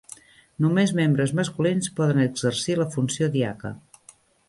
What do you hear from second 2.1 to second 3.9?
exercir la funció diaca.